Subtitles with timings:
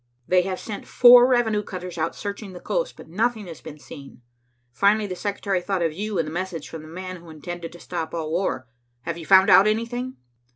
[0.27, 4.23] They have sent four revenue cutters out searching the coast, but nothing has been seen.
[4.73, 7.79] Finally the secretary thought of you and the message from the man who intended to
[7.79, 8.65] stop all war.
[9.01, 10.15] Have you found out anything?"